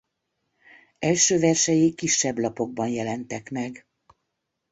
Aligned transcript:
Első 0.99 1.39
versei 1.39 1.93
kisebb 1.93 2.37
lapokban 2.37 2.87
jelentek 2.87 3.49
meg. 3.49 3.87